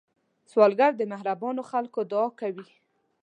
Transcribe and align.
سوالګر 0.51 0.91
د 0.97 1.01
مهربانو 1.11 1.61
خلکو 1.71 1.99
دعا 2.11 2.27
کوي 2.39 2.67